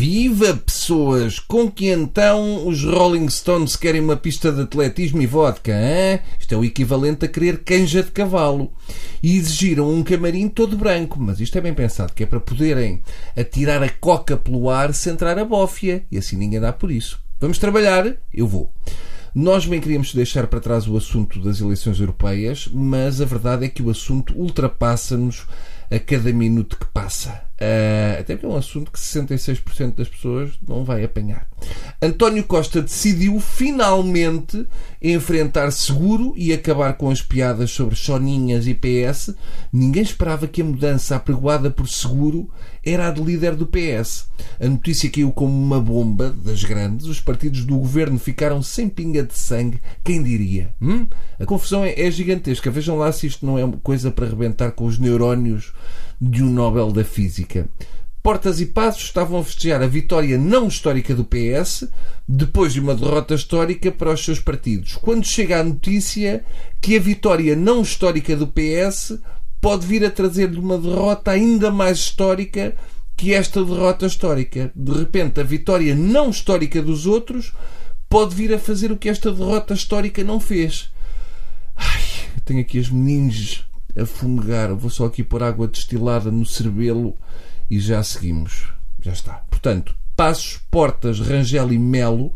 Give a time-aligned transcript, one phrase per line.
[0.00, 1.38] Viva pessoas!
[1.38, 5.72] Com que então os Rolling Stones querem uma pista de atletismo e vodka?
[5.72, 6.20] Hein?
[6.38, 8.72] Isto é o equivalente a querer canja de cavalo.
[9.22, 13.02] E exigiram um camarim todo branco, mas isto é bem pensado, que é para poderem
[13.36, 16.02] atirar a coca pelo ar sem entrar a bófia.
[16.10, 17.20] E assim ninguém dá por isso.
[17.38, 18.16] Vamos trabalhar?
[18.32, 18.72] Eu vou.
[19.34, 23.68] Nós bem queríamos deixar para trás o assunto das eleições europeias, mas a verdade é
[23.68, 25.46] que o assunto ultrapassa-nos
[25.90, 27.49] a cada minuto que passa.
[27.60, 31.46] Uh, até porque é um assunto que 66% das pessoas não vai apanhar.
[32.00, 34.66] António Costa decidiu finalmente
[35.02, 39.34] enfrentar seguro e acabar com as piadas sobre choninhas e PS.
[39.70, 42.50] Ninguém esperava que a mudança apregoada por seguro
[42.82, 44.30] era a de líder do PS.
[44.58, 47.04] A notícia caiu como uma bomba das grandes.
[47.04, 49.80] Os partidos do governo ficaram sem pinga de sangue.
[50.02, 50.74] Quem diria?
[50.80, 51.06] Hum?
[51.38, 52.70] A confusão é, é gigantesca.
[52.70, 55.74] Vejam lá se isto não é coisa para rebentar com os neurónios
[56.20, 57.49] de um Nobel da Física.
[58.22, 61.88] Portas e Passos estavam a festejar a vitória não histórica do PS,
[62.28, 64.94] depois de uma derrota histórica para os seus partidos.
[64.96, 66.44] Quando chega a notícia
[66.82, 69.18] que a vitória não histórica do PS
[69.58, 72.76] pode vir a trazer-lhe uma derrota ainda mais histórica
[73.16, 74.70] que esta derrota histórica.
[74.74, 77.52] De repente, a vitória não histórica dos outros
[78.08, 80.90] pode vir a fazer o que esta derrota histórica não fez.
[81.74, 82.02] Ai,
[82.44, 83.64] tenho aqui as meninges
[83.96, 84.74] a fumegar.
[84.74, 87.16] Vou só aqui pôr água destilada no cerebelo
[87.70, 88.72] e já seguimos.
[89.00, 89.34] Já está.
[89.50, 92.34] Portanto, Passos, Portas, Rangel e Melo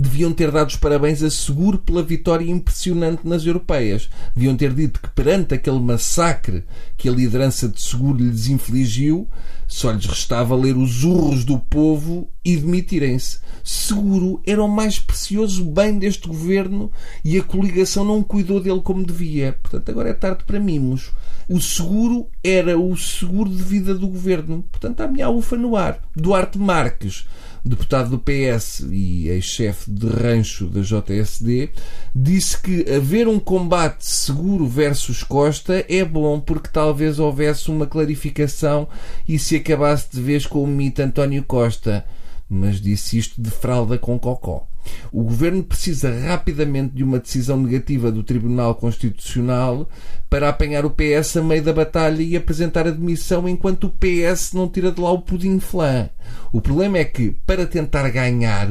[0.00, 4.08] deviam ter dado os parabéns a Seguro pela vitória impressionante nas europeias.
[4.34, 6.64] Deviam ter dito que perante aquele massacre
[6.96, 9.28] que a liderança de Seguro lhes infligiu,
[9.68, 13.38] só lhes restava ler os urros do povo e demitirem-se.
[13.62, 16.90] Seguro era o mais precioso bem deste governo
[17.24, 19.56] e a coligação não cuidou dele como devia.
[19.62, 21.10] Portanto, agora é tarde para mimos.
[21.50, 24.64] O seguro era o seguro de vida do governo.
[24.70, 26.00] Portanto, a minha ufa no ar.
[26.14, 27.26] Duarte Marques
[27.64, 31.70] deputado do PS e ex-chefe de rancho da JSD,
[32.14, 38.88] disse que haver um combate seguro versus Costa é bom porque talvez houvesse uma clarificação
[39.28, 42.04] e se acabasse de vez com o mito António Costa.
[42.48, 44.69] Mas disse isto de fralda com cocó.
[45.12, 49.88] O governo precisa rapidamente de uma decisão negativa do Tribunal Constitucional
[50.28, 54.52] para apanhar o PS a meio da batalha e apresentar a demissão enquanto o PS
[54.52, 56.08] não tira de lá o pudim flan.
[56.52, 58.68] O problema é que, para tentar ganhar,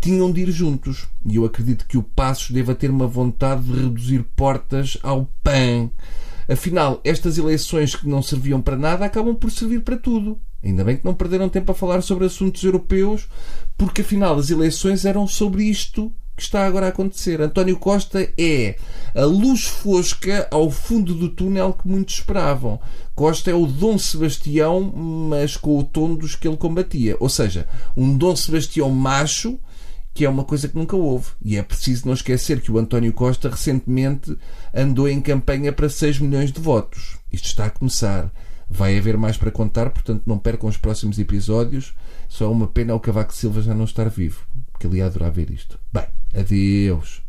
[0.00, 1.06] tinham de ir juntos.
[1.24, 5.90] E eu acredito que o Passos deva ter uma vontade de reduzir portas ao PAN.
[6.48, 10.38] Afinal, estas eleições que não serviam para nada acabam por servir para tudo.
[10.64, 13.28] Ainda bem que não perderam tempo a falar sobre assuntos europeus,
[13.76, 17.40] porque afinal as eleições eram sobre isto que está agora a acontecer.
[17.40, 18.76] António Costa é
[19.14, 22.80] a luz fosca ao fundo do túnel que muitos esperavam.
[23.14, 27.16] Costa é o Dom Sebastião, mas com o tom dos que ele combatia.
[27.20, 29.58] Ou seja, um Dom Sebastião macho,
[30.12, 31.30] que é uma coisa que nunca houve.
[31.44, 34.36] E é preciso não esquecer que o António Costa recentemente
[34.74, 37.18] andou em campanha para 6 milhões de votos.
[37.32, 38.32] Isto está a começar.
[38.68, 41.94] Vai haver mais para contar, portanto não percam os próximos episódios.
[42.28, 45.50] Só uma pena o Cavaco Silva já não estar vivo, porque ele ia adorar ver
[45.50, 45.78] isto.
[45.92, 47.23] Bem, adeus.